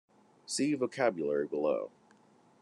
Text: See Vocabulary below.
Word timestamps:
See 0.47 0.73
Vocabulary 0.73 1.45
below. 1.45 1.91